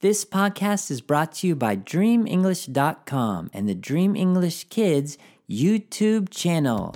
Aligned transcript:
This 0.00 0.24
podcast 0.24 0.92
is 0.92 1.00
brought 1.00 1.32
to 1.32 1.48
you 1.48 1.56
by 1.56 1.74
DreamEnglish.com 1.74 3.50
and 3.52 3.68
the 3.68 3.74
Dream 3.74 4.14
English 4.14 4.68
Kids 4.68 5.18
YouTube 5.50 6.28
channel. 6.30 6.94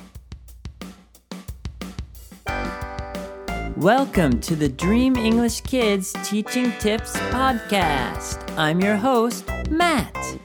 Welcome 3.76 4.38
to 4.42 4.54
the 4.54 4.68
Dream 4.68 5.16
English 5.16 5.62
Kids 5.62 6.14
Teaching 6.22 6.70
Tips 6.78 7.16
Podcast. 7.32 8.56
I'm 8.56 8.80
your 8.80 8.94
host, 8.94 9.48
Matt. 9.68 10.38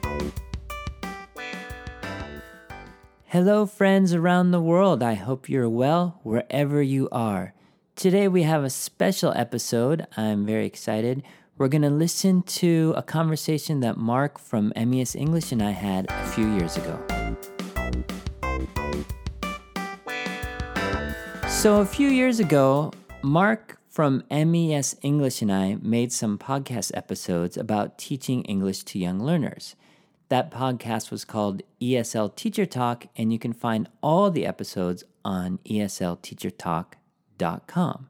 Hello, 3.25 3.67
friends 3.67 4.15
around 4.15 4.49
the 4.49 4.61
world. 4.61 5.03
I 5.03 5.13
hope 5.13 5.47
you're 5.47 5.69
well 5.69 6.19
wherever 6.23 6.81
you 6.81 7.07
are. 7.11 7.53
Today 7.95 8.27
we 8.27 8.41
have 8.41 8.63
a 8.63 8.71
special 8.71 9.31
episode. 9.35 10.07
I'm 10.17 10.43
very 10.43 10.65
excited. 10.65 11.21
We're 11.57 11.69
going 11.69 11.81
to 11.81 11.89
listen 11.89 12.43
to 12.43 12.93
a 12.95 13.01
conversation 13.01 13.79
that 13.79 13.97
Mark 13.97 14.37
from 14.37 14.71
MES 14.75 15.15
English 15.15 15.51
and 15.51 15.63
I 15.63 15.71
had 15.71 16.05
a 16.07 16.27
few 16.27 16.47
years 16.53 16.77
ago. 16.77 17.03
So, 21.47 21.81
a 21.81 21.85
few 21.85 22.09
years 22.09 22.39
ago, 22.39 22.91
Mark 23.23 23.79
from 23.89 24.23
MES 24.29 24.97
English 25.01 25.41
and 25.41 25.51
I 25.51 25.79
made 25.81 26.13
some 26.13 26.37
podcast 26.37 26.91
episodes 26.93 27.57
about 27.57 27.97
teaching 27.97 28.43
English 28.43 28.83
to 28.83 28.99
young 28.99 29.19
learners. 29.19 29.75
That 30.29 30.51
podcast 30.51 31.09
was 31.09 31.25
called 31.25 31.63
ESL 31.81 32.35
Teacher 32.35 32.67
Talk, 32.67 33.07
and 33.15 33.33
you 33.33 33.39
can 33.39 33.53
find 33.53 33.89
all 34.03 34.29
the 34.29 34.45
episodes 34.45 35.03
on 35.25 35.57
eslteachertalk.com. 35.65 38.09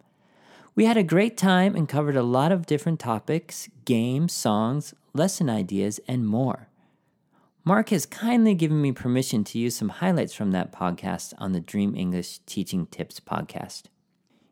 We 0.77 0.86
had 0.86 0.95
a 0.95 1.02
great 1.02 1.36
time 1.38 1.76
and 1.76 1.90
covered 1.90 2.16
a 2.16 2.22
lot 2.22 2.52
of 2.52 2.67
different 2.67 2.99
topics, 2.99 3.67
games, 3.84 4.31
songs, 4.31 4.94
lesson 5.12 5.50
ideas, 5.50 6.00
and 6.08 6.27
more. 6.27 6.70
Mark 7.64 7.89
has 7.89 8.06
kindly 8.06 8.53
given 8.53 8.80
me 8.80 8.92
permission 8.92 9.44
to 9.45 9.58
use 9.58 9.75
some 9.75 9.89
highlights 9.89 10.36
from 10.36 10.52
that 10.52 10.72
podcast 10.72 11.33
on 11.39 11.52
the 11.52 11.59
Dream 11.59 11.95
English 11.95 12.42
Teaching 12.45 12.86
Tips 12.86 13.20
podcast. 13.20 13.86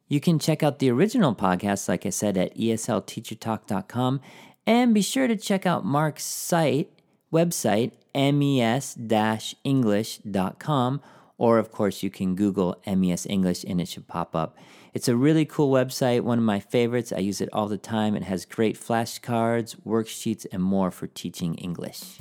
You 0.08 0.20
can 0.20 0.40
check 0.40 0.64
out 0.64 0.80
the 0.80 0.90
original 0.90 1.36
podcast, 1.36 1.88
like 1.88 2.08
I 2.08 2.10
said, 2.10 2.38
at 2.38 2.58
eslteachertalk.com, 2.58 4.20
and 4.66 4.96
be 4.96 5.04
sure 5.04 5.28
to 5.28 5.36
check 5.36 5.68
out 5.68 5.86
Mark's 5.86 6.26
site, 6.26 6.90
website, 7.32 7.92
mes-english.com, 8.16 11.02
or 11.38 11.58
of 11.58 11.72
course 11.72 12.04
you 12.04 12.10
can 12.10 12.36
Google 12.36 12.82
MES 12.86 13.26
English 13.26 13.64
and 13.64 13.82
it 13.82 13.88
should 13.88 14.08
pop 14.08 14.36
up. 14.36 14.58
It's 14.94 15.08
a 15.08 15.16
really 15.16 15.46
cool 15.46 15.72
website, 15.72 16.22
one 16.22 16.38
of 16.38 16.44
my 16.44 16.60
favorites. 16.60 17.12
I 17.12 17.20
use 17.20 17.42
it 17.42 17.50
all 17.52 17.68
the 17.68 17.78
time. 17.78 18.16
It 18.16 18.24
has 18.24 18.46
great 18.46 18.80
flashcards, 18.80 19.76
worksheets, 19.86 20.46
and 20.52 20.64
more 20.64 20.92
for 20.92 21.08
teaching 21.08 21.56
English. 21.56 22.20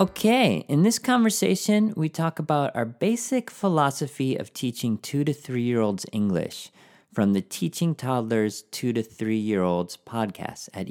Okay, 0.00 0.64
in 0.66 0.82
this 0.82 0.98
conversation, 0.98 1.92
we 1.94 2.08
talk 2.08 2.38
about 2.38 2.74
our 2.74 2.86
basic 2.86 3.50
philosophy 3.50 4.34
of 4.36 4.54
teaching 4.54 4.96
two 4.96 5.24
to 5.24 5.34
three 5.34 5.60
year 5.60 5.82
olds 5.82 6.06
English 6.10 6.72
from 7.12 7.34
the 7.34 7.42
Teaching 7.42 7.94
Toddlers 7.94 8.62
Two 8.70 8.94
to 8.94 9.02
Three 9.02 9.36
Year 9.36 9.62
Olds 9.62 9.98
podcast 9.98 10.70
at 10.72 10.86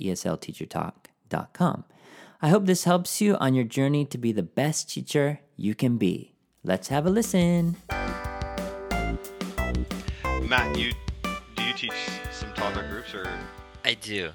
I 2.41 2.49
hope 2.49 2.65
this 2.65 2.85
helps 2.85 3.21
you 3.21 3.35
on 3.35 3.53
your 3.53 3.65
journey 3.65 4.05
to 4.05 4.17
be 4.17 4.31
the 4.31 4.43
best 4.43 4.89
teacher 4.89 5.39
you 5.57 5.75
can 5.75 5.97
be. 5.97 6.33
Let's 6.63 6.87
have 6.87 7.05
a 7.05 7.09
listen. 7.09 7.77
Matt, 10.49 10.77
you 10.77 10.93
do 11.55 11.63
you 11.63 11.73
teach 11.73 11.91
some 12.31 12.53
toddler 12.53 12.87
groups 12.89 13.13
or? 13.13 13.29
I 13.85 13.93
do, 13.93 14.31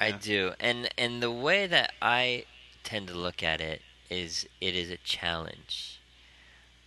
I 0.00 0.12
do, 0.12 0.52
and 0.60 0.88
and 0.96 1.22
the 1.22 1.30
way 1.30 1.66
that 1.66 1.92
I 2.00 2.44
tend 2.84 3.08
to 3.08 3.14
look 3.14 3.42
at 3.42 3.60
it 3.60 3.82
is 4.10 4.46
it 4.60 4.74
is 4.74 4.90
a 4.90 4.96
challenge, 4.98 6.00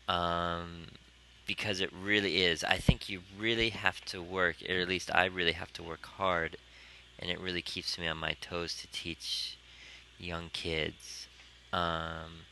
um, 0.08 0.88
because 1.46 1.82
it 1.82 1.92
really 1.94 2.44
is. 2.44 2.64
I 2.64 2.78
think 2.78 3.10
you 3.10 3.22
really 3.38 3.70
have 3.70 4.00
to 4.06 4.22
work, 4.22 4.58
or 4.68 4.80
at 4.80 4.88
least 4.88 5.14
I 5.14 5.26
really 5.26 5.54
have 5.54 5.74
to 5.74 5.84
work 5.84 6.06
hard, 6.06 6.58
and 7.24 7.32
it 7.32 7.40
really 7.40 7.62
keeps 7.64 7.98
me 7.98 8.08
on 8.08 8.18
my 8.18 8.36
toes 8.42 8.76
to 8.76 8.88
teach 8.92 9.58
young 10.20 10.50
kids, 10.52 11.28
um, 11.72 12.44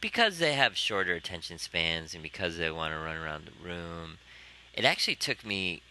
because 0.00 0.38
they 0.38 0.52
have 0.52 0.76
shorter 0.76 1.14
attention 1.14 1.58
spans 1.58 2.14
and 2.14 2.22
because 2.22 2.58
they 2.58 2.70
want 2.70 2.92
to 2.92 2.98
run 2.98 3.16
around 3.16 3.46
the 3.46 3.66
room. 3.66 4.18
It 4.74 4.84
actually 4.84 5.16
took 5.16 5.44
me 5.44 5.82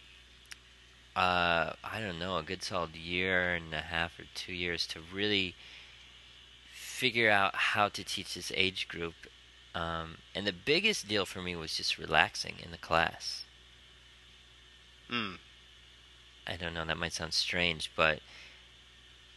uh, 1.14 1.72
I 1.84 2.00
don't 2.00 2.18
know, 2.18 2.38
a 2.38 2.42
good 2.42 2.62
solid 2.62 2.96
year 2.96 3.54
and 3.54 3.74
a 3.74 3.80
half 3.80 4.18
or 4.18 4.24
two 4.34 4.54
years 4.54 4.86
to 4.88 5.00
really 5.12 5.54
figure 6.72 7.30
out 7.30 7.54
how 7.54 7.88
to 7.88 8.02
teach 8.02 8.34
this 8.34 8.52
age 8.54 8.88
group. 8.88 9.14
Um, 9.74 10.18
and 10.34 10.46
the 10.46 10.52
biggest 10.52 11.08
deal 11.08 11.26
for 11.26 11.42
me 11.42 11.54
was 11.56 11.76
just 11.76 11.98
relaxing 11.98 12.54
in 12.62 12.70
the 12.70 12.78
class. 12.78 13.44
Mm. 15.10 15.36
I 16.46 16.56
don't 16.56 16.74
know, 16.74 16.84
that 16.84 16.96
might 16.96 17.12
sound 17.12 17.34
strange, 17.34 17.90
but 17.94 18.20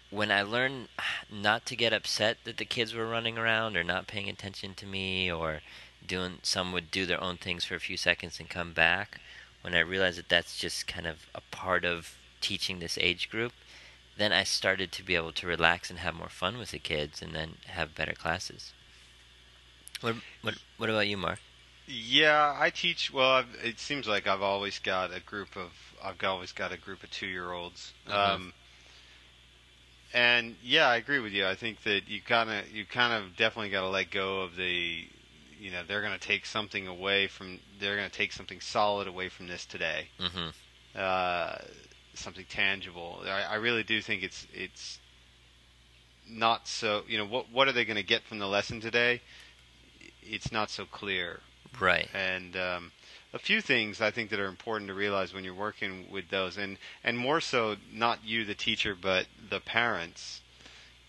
when 0.10 0.32
I 0.32 0.42
learned 0.42 0.88
not 1.32 1.66
to 1.68 1.76
get 1.76 1.94
upset 1.94 2.38
that 2.44 2.58
the 2.58 2.66
kids 2.66 2.94
were 2.94 3.08
running 3.08 3.38
around 3.38 3.76
or 3.76 3.84
not 3.84 4.08
paying 4.08 4.30
attention 4.30 4.74
to 4.76 4.86
me 4.86 5.32
or 5.32 5.62
doing 6.06 6.40
some 6.44 6.72
would 6.72 6.92
do 6.92 7.06
their 7.06 7.22
own 7.22 7.38
things 7.38 7.66
for 7.66 7.76
a 7.76 7.80
few 7.80 7.98
seconds 7.98 8.40
and 8.40 8.50
come 8.50 8.74
back, 8.74 9.20
when 9.62 9.74
I 9.74 9.80
realized 9.80 10.20
that 10.20 10.30
that's 10.30 10.58
just 10.58 10.88
kind 10.88 11.08
of 11.08 11.28
a 11.34 11.42
part 11.42 11.86
of 11.86 12.16
teaching 12.40 12.80
this 12.80 12.98
age 13.00 13.30
group, 13.30 13.52
then 14.18 14.32
I 14.32 14.44
started 14.44 14.92
to 14.92 15.04
be 15.04 15.16
able 15.16 15.32
to 15.34 15.48
relax 15.48 15.90
and 15.90 16.00
have 16.00 16.14
more 16.14 16.30
fun 16.30 16.58
with 16.58 16.72
the 16.72 16.80
kids 16.80 17.22
and 17.22 17.34
then 17.34 17.56
have 17.68 17.96
better 17.96 18.14
classes. 18.14 18.74
What 20.02 20.16
what 20.42 20.56
what 20.78 20.90
about 20.90 21.08
you, 21.08 21.18
Mark? 21.18 21.40
Yeah, 21.88 22.56
I 22.57 22.69
teach. 22.72 23.13
Well, 23.13 23.29
I've, 23.31 23.56
it 23.63 23.79
seems 23.79 24.07
like 24.07 24.28
I've 24.28 24.41
always 24.41 24.79
got 24.79 25.13
a 25.13 25.19
group 25.19 25.56
of. 25.56 25.72
I've 26.03 26.23
always 26.23 26.51
got 26.51 26.72
a 26.72 26.78
group 26.78 27.03
of 27.03 27.12
two-year-olds. 27.12 27.94
Mhm. 28.07 28.13
Um, 28.13 28.53
and 30.13 30.56
yeah, 30.63 30.88
I 30.88 30.96
agree 30.97 31.19
with 31.19 31.34
you. 31.34 31.46
I 31.46 31.56
think 31.56 31.84
that 31.84 32.07
you 32.07 32.22
kind 32.22 32.50
of, 32.50 32.69
you 32.72 32.85
kind 32.85 33.13
of 33.13 33.35
definitely 33.35 33.69
got 33.69 33.81
to 33.81 33.90
let 33.90 34.12
go 34.12 34.41
of 34.41 34.56
the, 34.56 35.06
you 35.59 35.72
know, 35.72 35.81
they're 35.88 36.01
going 36.01 36.18
to 36.18 36.28
take 36.28 36.46
something 36.46 36.88
away 36.88 37.28
from. 37.28 37.59
They're 37.79 37.96
going 37.97 38.09
to 38.09 38.16
take 38.16 38.31
something 38.31 38.62
solid 38.62 39.07
away 39.07 39.29
from 39.29 39.47
this 39.47 39.66
today. 39.66 40.09
Mhm. 40.19 40.53
uh, 40.96 41.57
something 42.13 42.46
tangible. 42.50 43.22
I, 43.25 43.41
I 43.41 43.56
really 43.56 43.84
do 43.84 44.02
think 44.02 44.23
it's 44.23 44.47
it's 44.53 45.00
not 46.28 46.67
so. 46.67 47.03
You 47.07 47.17
know, 47.17 47.25
what 47.25 47.50
what 47.52 47.67
are 47.67 47.72
they 47.73 47.85
going 47.85 47.97
to 47.97 48.03
get 48.03 48.23
from 48.23 48.40
the 48.40 48.47
lesson 48.47 48.79
today? 48.81 49.22
It's 50.23 50.52
not 50.52 50.69
so 50.72 50.85
clear, 50.85 51.41
Right. 51.80 52.09
and 52.13 52.56
um, 52.56 52.91
a 53.34 53.40
few 53.40 53.62
things 53.62 54.02
I 54.02 54.12
think 54.12 54.30
that 54.30 54.40
are 54.40 54.47
important 54.47 54.88
to 54.88 54.94
realize 54.94 55.34
when 55.34 55.44
you're 55.44 55.53
working 55.53 56.06
with 56.12 56.30
those, 56.30 56.58
and 56.58 56.78
and 57.03 57.18
more 57.18 57.41
so, 57.41 57.75
not 57.94 58.19
you, 58.24 58.46
the 58.46 58.56
teacher, 58.56 58.96
but 59.00 59.28
the 59.50 59.59
parents. 59.59 60.41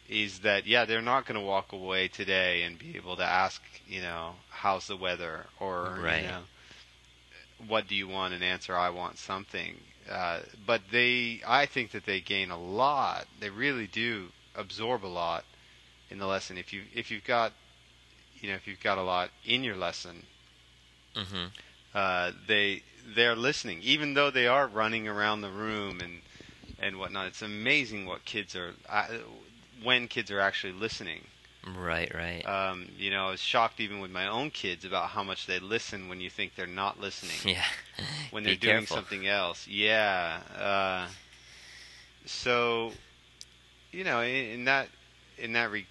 Is 0.09 0.41
that 0.41 0.67
yeah? 0.67 0.85
They're 0.85 1.03
not 1.03 1.27
going 1.27 1.39
to 1.41 1.45
walk 1.47 1.73
away 1.73 2.09
today 2.09 2.63
and 2.63 2.79
be 2.79 2.97
able 2.97 3.17
to 3.17 3.25
ask, 3.25 3.61
you 3.89 4.01
know, 4.01 4.35
how's 4.51 4.87
the 4.87 4.97
weather, 4.97 5.47
or 5.59 5.99
Right. 6.01 6.23
you 6.23 6.29
know, 6.29 6.43
what 7.67 7.89
do 7.89 7.95
you 7.95 8.07
want 8.09 8.35
and 8.35 8.43
answer 8.45 8.77
I 8.77 8.91
want 8.91 9.19
something. 9.19 9.77
Uh, 10.11 10.41
but 10.65 10.83
they, 10.93 11.41
I 11.47 11.67
think 11.67 11.91
that 11.91 12.07
they 12.07 12.21
gain 12.21 12.51
a 12.51 12.59
lot. 12.59 13.27
They 13.41 13.51
really 13.51 13.89
do 13.89 14.29
absorb 14.55 15.05
a 15.05 15.09
lot 15.09 15.45
in 16.11 16.19
the 16.19 16.27
lesson. 16.27 16.57
If 16.57 16.73
you 16.73 16.83
if 16.95 17.11
you've 17.11 17.25
got, 17.25 17.53
you 18.41 18.49
know, 18.49 18.55
if 18.55 18.67
you've 18.69 18.83
got 18.83 18.99
a 18.99 19.03
lot 19.03 19.31
in 19.45 19.65
your 19.65 19.75
lesson, 19.77 20.23
Mhm. 21.17 21.51
uh, 21.95 22.33
they 22.47 22.83
they're 23.15 23.37
listening, 23.37 23.81
even 23.83 24.15
though 24.15 24.31
they 24.31 24.47
are 24.47 24.67
running 24.67 25.09
around 25.09 25.41
the 25.41 25.51
room 25.51 26.01
and 26.01 26.23
and 26.79 26.99
whatnot. 26.99 27.27
It's 27.29 27.43
amazing 27.43 28.05
what 28.07 28.25
kids 28.25 28.55
are 28.55 28.75
uh, 28.89 29.07
when 29.83 30.09
kids 30.09 30.31
are 30.31 30.41
actually 30.41 30.73
listening. 30.75 31.25
Right. 31.67 32.13
Right. 32.15 32.43
Um, 32.47 32.89
you 32.97 33.11
know, 33.11 33.27
I 33.27 33.31
was 33.33 33.41
shocked 33.41 33.81
even 33.81 33.99
with 34.01 34.11
my 34.13 34.27
own 34.29 34.51
kids 34.51 34.85
about 34.85 35.09
how 35.11 35.25
much 35.25 35.47
they 35.47 35.59
listen 35.59 36.09
when 36.09 36.21
you 36.21 36.31
think 36.31 36.55
they're 36.55 36.67
not 36.67 37.01
listening 37.01 37.37
yeah. 37.57 37.65
when 38.31 38.45
they're 38.45 38.55
doing 38.55 38.79
careful. 38.87 38.97
something 38.97 39.27
else. 39.27 39.67
Yeah. 39.67 40.41
Uh, 40.57 41.09
so, 42.25 42.93
you 43.93 44.05
know, 44.05 44.21
in, 44.21 44.45
in 44.61 44.65
that 44.67 44.89
in 45.39 45.53
that 45.55 45.71
re- 45.71 45.87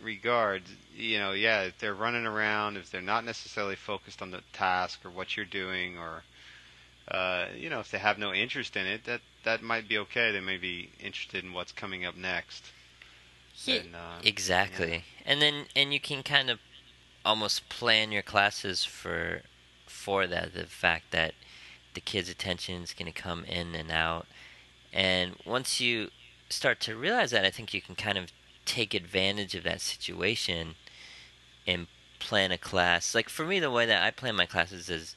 regard, 0.00 0.62
you 0.94 1.18
know, 1.18 1.32
yeah, 1.32 1.62
if 1.62 1.78
they're 1.78 1.94
running 1.94 2.26
around, 2.26 2.76
if 2.76 2.90
they're 2.90 3.00
not 3.00 3.24
necessarily 3.24 3.76
focused 3.76 4.22
on 4.22 4.30
the 4.30 4.40
task 4.52 5.04
or 5.04 5.10
what 5.10 5.36
you're 5.36 5.46
doing, 5.46 5.98
or 5.98 6.22
uh, 7.10 7.46
you 7.56 7.70
know, 7.70 7.80
if 7.80 7.90
they 7.90 7.98
have 7.98 8.18
no 8.18 8.32
interest 8.32 8.76
in 8.76 8.86
it, 8.86 9.04
that 9.04 9.20
that 9.44 9.62
might 9.62 9.88
be 9.88 9.98
okay. 9.98 10.30
They 10.30 10.40
may 10.40 10.58
be 10.58 10.90
interested 11.00 11.44
in 11.44 11.52
what's 11.52 11.72
coming 11.72 12.04
up 12.04 12.16
next. 12.16 12.64
Yeah, 13.64 13.76
And, 13.76 13.94
uh, 13.94 14.18
exactly. 14.22 15.04
And 15.24 15.42
then 15.42 15.66
and 15.74 15.92
you 15.92 16.00
can 16.00 16.22
kind 16.22 16.50
of 16.50 16.58
almost 17.24 17.68
plan 17.68 18.12
your 18.12 18.22
classes 18.22 18.84
for 18.84 19.42
for 19.86 20.26
that 20.26 20.54
the 20.54 20.66
fact 20.66 21.10
that 21.10 21.34
the 21.94 22.00
kids' 22.00 22.30
attention 22.30 22.82
is 22.82 22.92
going 22.92 23.10
to 23.10 23.22
come 23.22 23.44
in 23.44 23.74
and 23.74 23.90
out. 23.90 24.26
And 24.92 25.36
once 25.44 25.80
you 25.80 26.10
start 26.48 26.80
to 26.80 26.96
realize 26.96 27.30
that, 27.32 27.44
I 27.44 27.50
think 27.50 27.74
you 27.74 27.82
can 27.82 27.94
kind 27.94 28.16
of 28.16 28.32
take 28.68 28.92
advantage 28.92 29.54
of 29.54 29.64
that 29.64 29.80
situation 29.80 30.74
and 31.66 31.86
plan 32.18 32.52
a 32.52 32.58
class. 32.58 33.14
Like 33.14 33.28
for 33.28 33.44
me, 33.44 33.58
the 33.58 33.70
way 33.70 33.86
that 33.86 34.02
I 34.02 34.10
plan 34.10 34.36
my 34.36 34.46
classes 34.46 34.90
is 34.90 35.16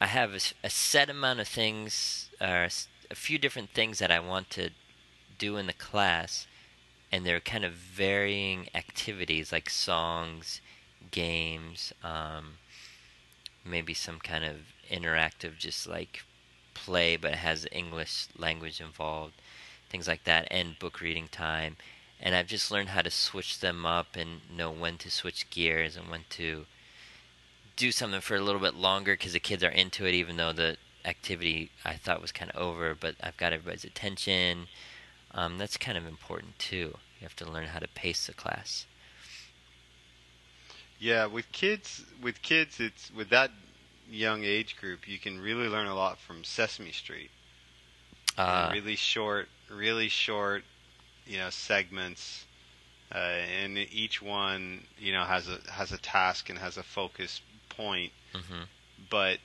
I 0.00 0.06
have 0.06 0.34
a, 0.34 0.40
a 0.66 0.70
set 0.70 1.08
amount 1.08 1.40
of 1.40 1.48
things, 1.48 2.28
or 2.40 2.68
a 3.10 3.14
few 3.14 3.38
different 3.38 3.70
things 3.70 3.98
that 3.98 4.10
I 4.10 4.20
want 4.20 4.50
to 4.50 4.70
do 5.38 5.56
in 5.56 5.66
the 5.66 5.72
class, 5.72 6.46
and 7.10 7.24
they're 7.24 7.40
kind 7.40 7.64
of 7.64 7.72
varying 7.72 8.68
activities 8.74 9.52
like 9.52 9.70
songs, 9.70 10.60
games, 11.10 11.94
um, 12.04 12.58
maybe 13.64 13.94
some 13.94 14.18
kind 14.18 14.44
of 14.44 14.56
interactive, 14.90 15.56
just 15.56 15.86
like 15.86 16.24
play, 16.74 17.16
but 17.16 17.32
it 17.32 17.38
has 17.38 17.66
English 17.72 18.26
language 18.36 18.80
involved, 18.80 19.34
things 19.88 20.06
like 20.06 20.24
that, 20.24 20.46
and 20.50 20.78
book 20.78 21.00
reading 21.00 21.28
time. 21.28 21.76
And 22.20 22.34
I've 22.34 22.46
just 22.46 22.70
learned 22.70 22.90
how 22.90 23.02
to 23.02 23.10
switch 23.10 23.60
them 23.60 23.84
up 23.84 24.16
and 24.16 24.40
know 24.50 24.70
when 24.70 24.96
to 24.98 25.10
switch 25.10 25.50
gears 25.50 25.96
and 25.96 26.10
when 26.10 26.24
to 26.30 26.66
do 27.76 27.92
something 27.92 28.20
for 28.20 28.36
a 28.36 28.40
little 28.40 28.60
bit 28.60 28.74
longer 28.74 29.12
because 29.12 29.34
the 29.34 29.40
kids 29.40 29.62
are 29.62 29.68
into 29.68 30.06
it, 30.06 30.14
even 30.14 30.36
though 30.36 30.52
the 30.52 30.76
activity 31.04 31.70
I 31.84 31.94
thought 31.94 32.22
was 32.22 32.32
kind 32.32 32.50
of 32.50 32.60
over. 32.60 32.94
But 32.94 33.16
I've 33.22 33.36
got 33.36 33.52
everybody's 33.52 33.84
attention. 33.84 34.68
Um, 35.32 35.58
that's 35.58 35.76
kind 35.76 35.98
of 35.98 36.06
important 36.06 36.58
too. 36.58 36.96
You 37.20 37.24
have 37.24 37.36
to 37.36 37.50
learn 37.50 37.66
how 37.66 37.78
to 37.78 37.88
pace 37.88 38.26
the 38.26 38.32
class. 38.32 38.86
Yeah, 40.98 41.26
with 41.26 41.50
kids, 41.52 42.04
with 42.22 42.40
kids, 42.40 42.80
it's 42.80 43.12
with 43.14 43.28
that 43.28 43.50
young 44.10 44.44
age 44.44 44.76
group, 44.76 45.08
you 45.08 45.18
can 45.18 45.38
really 45.38 45.68
learn 45.68 45.86
a 45.86 45.94
lot 45.94 46.18
from 46.18 46.44
Sesame 46.44 46.92
Street. 46.92 47.30
Uh, 48.38 48.70
really 48.72 48.96
short, 48.96 49.48
really 49.70 50.08
short, 50.08 50.62
you 51.26 51.38
know, 51.38 51.50
segments, 51.50 52.44
uh, 53.14 53.18
and 53.18 53.78
each 53.78 54.22
one, 54.22 54.84
you 54.98 55.12
know, 55.12 55.24
has 55.24 55.48
a 55.48 55.58
has 55.70 55.92
a 55.92 55.98
task 55.98 56.50
and 56.50 56.58
has 56.58 56.76
a 56.76 56.82
focus 56.82 57.40
point. 57.68 58.12
Mm-hmm. 58.34 58.62
But 59.10 59.38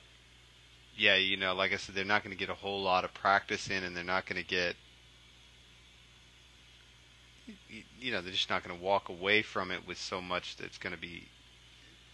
yeah, 0.96 1.16
you 1.16 1.36
know, 1.36 1.54
like 1.54 1.72
I 1.72 1.76
said, 1.76 1.94
they're 1.94 2.04
not 2.04 2.22
going 2.24 2.36
to 2.36 2.38
get 2.38 2.50
a 2.50 2.54
whole 2.54 2.82
lot 2.82 3.04
of 3.04 3.14
practice 3.14 3.70
in, 3.70 3.84
and 3.84 3.96
they're 3.96 4.04
not 4.04 4.26
going 4.26 4.40
to 4.40 4.46
get, 4.46 4.76
you 7.98 8.12
know, 8.12 8.20
they're 8.20 8.32
just 8.32 8.50
not 8.50 8.62
going 8.64 8.76
to 8.76 8.84
walk 8.84 9.08
away 9.08 9.42
from 9.42 9.70
it 9.70 9.86
with 9.86 9.98
so 9.98 10.20
much 10.20 10.56
that's 10.56 10.78
going 10.78 10.94
to 10.94 11.00
be 11.00 11.28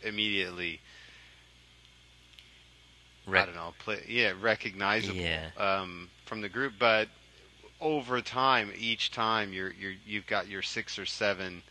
immediately 0.02 0.80
Rec- 3.28 3.42
I 3.42 3.46
don't 3.46 3.56
know, 3.56 3.74
play, 3.78 4.04
yeah, 4.08 4.32
recognizable 4.40 5.16
yeah. 5.16 5.50
Um, 5.58 6.08
from 6.24 6.40
the 6.40 6.48
group. 6.48 6.74
But 6.78 7.08
over 7.80 8.20
time, 8.20 8.72
each 8.76 9.10
time 9.10 9.52
you're 9.52 9.72
you're 9.72 9.94
you've 10.06 10.26
got 10.26 10.48
your 10.48 10.62
six 10.62 10.98
or 10.98 11.06
seven 11.06 11.62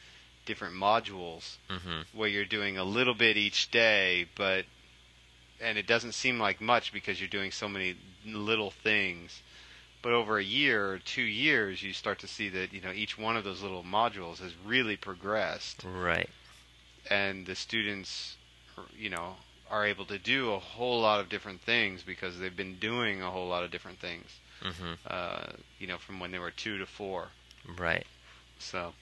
different 0.45 0.75
modules 0.75 1.57
mm-hmm. 1.69 2.01
where 2.13 2.29
you're 2.29 2.45
doing 2.45 2.77
a 2.77 2.83
little 2.83 3.13
bit 3.13 3.37
each 3.37 3.69
day, 3.69 4.27
but 4.35 4.65
and 5.61 5.77
it 5.77 5.87
doesn't 5.87 6.13
seem 6.13 6.39
like 6.39 6.61
much 6.61 6.93
because 6.93 7.19
you're 7.19 7.29
doing 7.29 7.51
so 7.51 7.67
many 7.67 7.95
little 8.25 8.71
things. 8.71 9.41
But 10.01 10.13
over 10.13 10.37
a 10.37 10.43
year 10.43 10.93
or 10.93 10.99
two 10.99 11.23
years, 11.23 11.83
you 11.83 11.91
start 11.91 12.19
to 12.19 12.27
see 12.27 12.49
that 12.49 12.73
you 12.73 12.81
know 12.81 12.91
each 12.91 13.17
one 13.17 13.35
of 13.35 13.43
those 13.43 13.61
little 13.61 13.83
modules 13.83 14.39
has 14.39 14.53
really 14.65 14.95
progressed. 14.95 15.83
Right. 15.83 16.29
And 17.09 17.45
the 17.45 17.55
students, 17.55 18.35
you 18.97 19.09
know, 19.09 19.35
are 19.69 19.85
able 19.85 20.05
to 20.05 20.17
do 20.17 20.53
a 20.53 20.59
whole 20.59 21.01
lot 21.01 21.19
of 21.19 21.29
different 21.29 21.61
things 21.61 22.03
because 22.03 22.37
they've 22.37 22.55
been 22.55 22.77
doing 22.79 23.21
a 23.21 23.31
whole 23.31 23.47
lot 23.47 23.63
of 23.63 23.71
different 23.71 23.99
things. 23.99 24.25
Mm-hmm. 24.63 24.93
Uh, 25.05 25.53
you 25.79 25.87
know, 25.87 25.97
from 25.97 26.19
when 26.19 26.31
they 26.31 26.39
were 26.39 26.51
two 26.51 26.77
to 26.77 26.85
four. 26.85 27.29
Right. 27.77 28.05
So, 28.59 28.93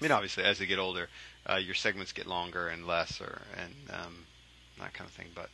I 0.00 0.02
mean, 0.02 0.12
obviously, 0.12 0.44
as 0.44 0.58
they 0.58 0.66
get 0.66 0.78
older, 0.78 1.08
uh, 1.48 1.56
your 1.56 1.74
segments 1.74 2.12
get 2.12 2.26
longer 2.26 2.68
and 2.68 2.86
less, 2.86 3.20
or 3.20 3.42
and 3.56 3.74
um, 3.90 4.26
that 4.78 4.92
kind 4.94 5.08
of 5.08 5.14
thing. 5.14 5.28
But 5.34 5.50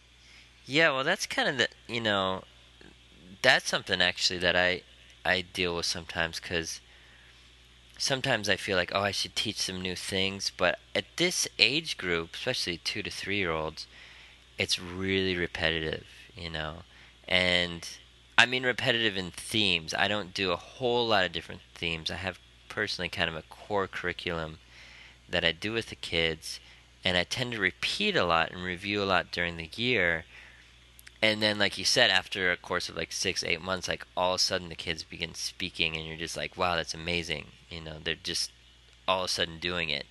yeah, 0.67 0.91
well, 0.91 1.05
that's 1.05 1.27
kind 1.27 1.49
of 1.49 1.59
the 1.59 1.69
you 1.93 2.01
know, 2.01 2.45
that's 3.43 3.69
something 3.69 4.01
actually 4.01 4.39
that 4.41 4.57
I 4.57 4.83
I 5.25 5.43
deal 5.43 5.77
with 5.77 5.87
sometimes 5.87 6.41
because 6.41 6.81
sometimes 7.99 8.49
I 8.49 8.57
feel 8.57 8.77
like 8.77 8.93
oh 8.95 9.01
I 9.01 9.11
should 9.11 9.37
teach 9.37 9.57
some 9.57 9.83
new 9.83 9.97
things, 9.97 10.53
but 10.57 10.79
at 10.95 11.05
this 11.17 11.49
age 11.59 11.97
group, 11.99 12.35
especially 12.35 12.79
two 12.79 13.03
to 13.03 13.11
three 13.11 13.39
year 13.39 13.51
olds, 13.51 13.87
it's 14.59 14.79
really 14.79 15.37
repetitive, 15.37 16.05
you 16.37 16.51
know. 16.51 16.79
And 17.27 17.89
I 18.39 18.47
mean 18.47 18.63
repetitive 18.63 19.17
in 19.17 19.33
themes. 19.33 19.93
I 19.93 20.07
don't 20.07 20.33
do 20.33 20.53
a 20.53 20.57
whole 20.57 21.09
lot 21.09 21.25
of 21.25 21.33
different 21.33 21.61
themes. 21.75 22.09
I 22.09 22.15
have 22.15 22.39
personally 22.69 23.09
kind 23.09 23.29
of 23.29 23.35
a 23.35 23.43
core 23.43 23.89
curriculum 23.89 24.59
that 25.29 25.45
I 25.45 25.51
do 25.51 25.73
with 25.73 25.89
the 25.89 25.97
kids 25.97 26.61
and 27.05 27.17
I 27.17 27.25
tend 27.25 27.53
to 27.53 27.59
repeat 27.59 28.15
a 28.15 28.25
lot 28.25 28.53
and 28.53 28.63
review 28.63 29.03
a 29.03 29.05
lot 29.05 29.33
during 29.33 29.57
the 29.57 29.69
year. 29.75 30.25
And 31.21 31.43
then 31.43 31.59
like 31.59 31.79
you 31.79 31.85
said 31.85 32.11
after 32.11 32.53
a 32.53 32.57
course 32.57 32.89
of 32.89 32.97
like 32.97 33.11
6 33.11 33.43
8 33.43 33.61
months 33.61 33.89
like 33.89 34.07
all 34.17 34.35
of 34.35 34.37
a 34.37 34.39
sudden 34.39 34.69
the 34.69 34.77
kids 34.77 35.03
begin 35.03 35.35
speaking 35.35 35.97
and 35.97 36.07
you're 36.07 36.17
just 36.17 36.37
like 36.37 36.57
wow 36.57 36.77
that's 36.77 36.95
amazing. 36.95 37.47
You 37.69 37.81
know, 37.81 37.97
they're 38.03 38.15
just 38.15 38.53
all 39.09 39.25
of 39.25 39.27
a 39.27 39.29
sudden 39.29 39.59
doing 39.59 39.89
it 39.89 40.07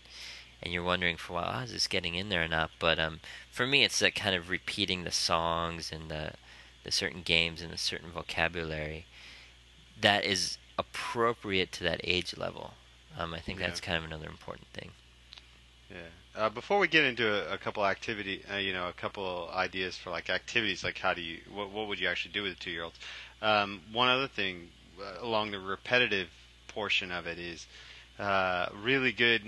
and 0.62 0.74
you're 0.74 0.84
wondering 0.84 1.16
for 1.16 1.32
a 1.32 1.36
while, 1.38 1.60
oh, 1.60 1.64
is 1.64 1.72
this 1.72 1.88
getting 1.88 2.16
in 2.16 2.28
there 2.28 2.44
or 2.44 2.48
not? 2.50 2.72
But 2.78 3.00
um, 3.00 3.22
for 3.50 3.66
me, 3.66 3.86
it's 3.86 4.00
that 4.00 4.16
kind 4.16 4.36
of 4.36 4.50
repeating 4.50 5.04
the 5.06 5.12
songs 5.12 5.94
and 5.94 6.10
the 6.10 6.34
certain 6.92 7.22
games 7.22 7.62
and 7.62 7.74
a 7.74 7.78
certain 7.78 8.10
vocabulary 8.12 9.06
that 10.00 10.26
is 10.26 10.58
appropriate 10.78 11.72
to 11.74 11.84
that 11.84 12.02
age 12.04 12.38
level. 12.38 12.74
Um, 13.18 13.34
I 13.34 13.40
think 13.40 13.60
yeah. 13.60 13.68
that's 13.68 13.82
kind 13.82 13.98
of 13.98 14.04
another 14.04 14.28
important 14.28 14.68
thing. 14.74 14.92
Yeah. 15.90 15.98
Uh, 16.36 16.50
before 16.50 16.78
we 16.78 16.88
get 16.88 17.04
into 17.04 17.28
a, 17.28 17.54
a 17.54 17.58
couple 17.58 17.86
activity, 17.86 18.44
uh, 18.52 18.58
you 18.58 18.74
know, 18.74 18.88
a 18.88 18.94
couple 18.94 19.50
ideas 19.54 19.98
for 19.98 20.12
like 20.12 20.30
activities, 20.30 20.84
like 20.84 21.00
how 21.00 21.14
do 21.14 21.22
you, 21.22 21.40
what, 21.52 21.72
what 21.72 21.88
would 21.88 22.00
you 22.00 22.08
actually 22.08 22.32
do 22.32 22.44
with 22.44 22.54
the 22.54 22.64
two-year-olds? 22.64 23.00
Um, 23.42 23.82
one 23.92 24.08
other 24.08 24.28
thing 24.28 24.70
uh, 25.02 25.26
along 25.26 25.52
the 25.52 25.60
repetitive 25.60 26.28
portion 26.68 27.12
of 27.12 27.26
it 27.26 27.40
is 27.40 27.66
uh, 28.20 28.68
really 28.84 29.12
good 29.12 29.42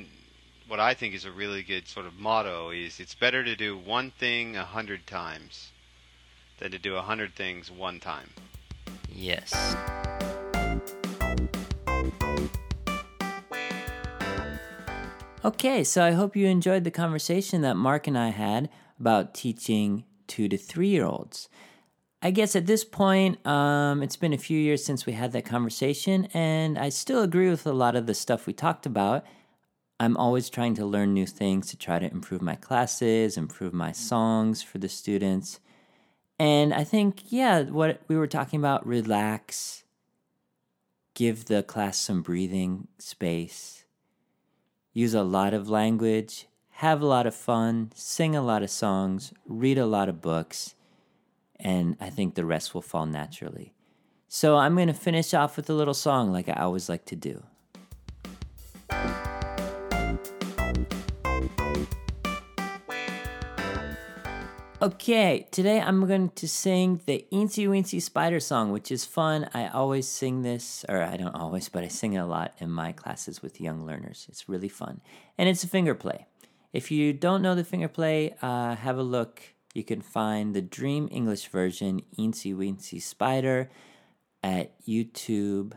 what 0.70 0.80
I 0.80 0.94
think 0.94 1.16
is 1.16 1.26
a 1.26 1.32
really 1.32 1.64
good 1.64 1.88
sort 1.88 2.06
of 2.06 2.20
motto 2.20 2.70
is 2.70 3.00
it's 3.00 3.16
better 3.16 3.44
to 3.44 3.56
do 3.56 3.76
one 3.76 4.12
thing 4.12 4.56
a 4.56 4.64
hundred 4.64 5.08
times 5.08 5.72
than 6.60 6.72
to 6.72 6.80
do 6.80 6.96
a 6.96 7.02
hundred 7.02 7.34
things 7.36 7.72
one 7.72 8.00
time. 8.00 8.30
Yes. 9.12 9.54
Okay, 15.44 15.86
so 15.86 16.04
I 16.04 16.12
hope 16.12 16.36
you 16.36 16.48
enjoyed 16.48 16.84
the 16.84 16.92
conversation 16.92 17.62
that 17.62 17.76
Mark 17.76 18.08
and 18.08 18.18
I 18.18 18.30
had 18.30 18.70
about 19.00 19.34
teaching 19.34 20.04
two 20.28 20.50
to 20.50 20.58
three 20.58 20.90
year 20.90 21.06
olds. 21.06 21.48
I 22.22 22.32
guess 22.32 22.58
at 22.58 22.66
this 22.66 22.84
point, 22.84 23.46
um, 23.48 24.04
it's 24.04 24.18
been 24.18 24.34
a 24.34 24.38
few 24.38 24.60
years 24.60 24.84
since 24.84 25.06
we 25.06 25.14
had 25.14 25.32
that 25.32 25.46
conversation, 25.46 26.28
and 26.34 26.78
I 26.78 26.90
still 26.90 27.24
agree 27.24 27.50
with 27.50 27.66
a 27.66 27.72
lot 27.72 27.96
of 27.96 28.06
the 28.06 28.14
stuff 28.14 28.46
we 28.46 28.52
talked 28.52 28.86
about. 28.86 29.26
I'm 30.02 30.18
always 30.18 30.50
trying 30.50 30.76
to 30.76 30.86
learn 30.86 31.14
new 31.14 31.26
things 31.26 31.68
to 31.68 31.78
try 31.78 32.00
to 32.00 32.12
improve 32.12 32.42
my 32.42 32.56
classes, 32.56 33.38
improve 33.38 33.74
my 33.74 33.94
songs 33.94 34.62
for 34.62 34.78
the 34.78 34.90
students. 34.90 35.62
And 36.40 36.74
I 36.74 36.86
think, 36.86 37.24
yeah, 37.32 37.64
what 37.64 38.02
we 38.08 38.16
were 38.16 38.28
talking 38.28 38.60
about 38.60 38.88
relax, 38.88 39.84
give 41.14 41.46
the 41.46 41.62
class 41.62 42.00
some 42.00 42.22
breathing 42.22 42.88
space, 42.98 43.84
use 44.94 45.14
a 45.14 45.24
lot 45.24 45.54
of 45.54 45.70
language, 45.70 46.48
have 46.70 47.02
a 47.02 47.06
lot 47.06 47.28
of 47.28 47.36
fun, 47.36 47.92
sing 47.94 48.38
a 48.38 48.42
lot 48.42 48.64
of 48.64 48.70
songs, 48.70 49.34
read 49.46 49.78
a 49.78 49.86
lot 49.86 50.08
of 50.08 50.22
books, 50.22 50.76
and 51.60 51.98
I 52.00 52.10
think 52.10 52.36
the 52.36 52.46
rest 52.46 52.74
will 52.74 52.82
fall 52.82 53.06
naturally. 53.06 53.74
So 54.30 54.56
I'm 54.56 54.76
going 54.76 54.88
to 54.88 54.94
finish 54.94 55.34
off 55.34 55.58
with 55.58 55.70
a 55.70 55.74
little 55.74 55.94
song 55.94 56.32
like 56.32 56.48
I 56.48 56.54
always 56.54 56.88
like 56.88 57.04
to 57.06 57.18
do. 57.18 57.44
Okay, 64.82 65.46
today 65.52 65.82
I'm 65.82 66.08
going 66.08 66.30
to 66.30 66.48
sing 66.48 67.02
the 67.06 67.26
Eensy 67.34 67.68
Weensy 67.68 68.02
Spider 68.02 68.40
song, 68.40 68.72
which 68.72 68.94
is 68.94 69.04
fun. 69.04 69.50
I 69.54 69.68
always 69.68 70.08
sing 70.08 70.42
this, 70.42 70.86
or 70.88 71.04
I 71.04 71.18
don't 71.18 71.36
always, 71.36 71.68
but 71.68 71.84
I 71.84 71.90
sing 71.90 72.14
it 72.14 72.20
a 72.20 72.26
lot 72.26 72.54
in 72.60 72.72
my 72.72 72.94
classes 72.94 73.42
with 73.42 73.60
young 73.60 73.86
learners. 73.86 74.26
It's 74.30 74.48
really 74.48 74.70
fun. 74.70 75.02
And 75.38 75.50
it's 75.50 75.66
a 75.66 75.68
finger 75.68 75.96
play. 75.96 76.28
If 76.72 76.92
you 76.92 77.12
don't 77.12 77.42
know 77.42 77.56
the 77.56 77.66
finger 77.66 77.90
play, 77.90 78.38
uh, 78.42 78.76
have 78.76 78.98
a 78.98 79.04
look. 79.04 79.42
You 79.74 79.84
can 79.84 80.00
find 80.00 80.56
the 80.56 80.62
Dream 80.62 81.10
English 81.12 81.50
version, 81.50 82.02
Eensy 82.18 82.56
Weensy 82.56 83.02
Spider, 83.02 83.70
at 84.42 84.80
YouTube 84.88 85.74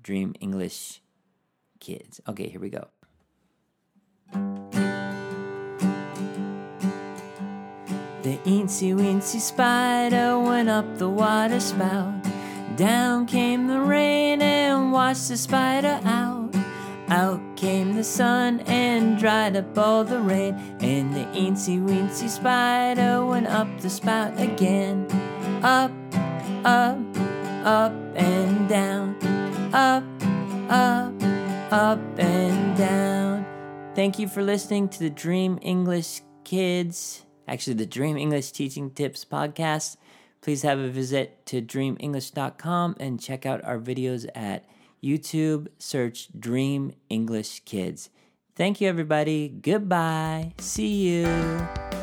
Dream 0.00 0.36
English 0.38 1.00
Kids. 1.80 2.20
Okay, 2.28 2.48
here 2.48 2.60
we 2.60 2.70
go. 2.70 4.67
The 8.28 8.36
eensy 8.44 8.94
weensy 8.94 9.40
spider 9.40 10.38
went 10.38 10.68
up 10.68 10.98
the 10.98 11.08
water 11.08 11.60
spout. 11.60 12.12
Down 12.76 13.24
came 13.24 13.68
the 13.68 13.80
rain 13.80 14.42
and 14.42 14.92
washed 14.92 15.30
the 15.30 15.36
spider 15.38 15.98
out. 16.04 16.54
Out 17.08 17.40
came 17.56 17.94
the 17.94 18.04
sun 18.04 18.60
and 18.66 19.16
dried 19.16 19.56
up 19.56 19.78
all 19.78 20.04
the 20.04 20.20
rain. 20.20 20.52
And 20.80 21.14
the 21.14 21.24
eensy 21.40 21.82
weensy 21.82 22.28
spider 22.28 23.24
went 23.24 23.46
up 23.46 23.66
the 23.80 23.88
spout 23.88 24.38
again. 24.38 25.06
Up, 25.62 25.90
up, 26.66 26.98
up 27.64 27.94
and 28.14 28.68
down. 28.68 29.16
Up, 29.72 30.04
up, 30.68 31.14
up 31.72 32.18
and 32.18 32.76
down. 32.76 33.46
Thank 33.94 34.18
you 34.18 34.28
for 34.28 34.42
listening 34.42 34.90
to 34.90 34.98
the 34.98 35.08
Dream 35.08 35.58
English 35.62 36.20
Kids, 36.44 37.24
actually, 37.48 37.74
the 37.74 37.86
Dream 37.86 38.16
English 38.16 38.52
Teaching 38.52 38.90
Tips 38.90 39.24
podcast. 39.24 39.96
Please 40.40 40.62
have 40.62 40.78
a 40.78 40.88
visit 40.88 41.44
to 41.46 41.60
dreamenglish.com 41.60 42.96
and 43.00 43.20
check 43.20 43.44
out 43.44 43.64
our 43.64 43.78
videos 43.78 44.28
at 44.34 44.64
YouTube. 45.02 45.68
Search 45.78 46.28
Dream 46.38 46.92
English 47.08 47.60
Kids. 47.64 48.10
Thank 48.54 48.80
you, 48.80 48.88
everybody. 48.88 49.48
Goodbye. 49.48 50.52
See 50.58 51.08
you. 51.08 51.97